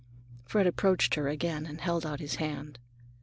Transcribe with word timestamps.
Fred 0.45 0.65
approached 0.65 1.13
her 1.13 1.27
again 1.27 1.67
and 1.67 1.79
held 1.79 2.07
out 2.07 2.19
his 2.21 2.37
hand. 2.37 2.79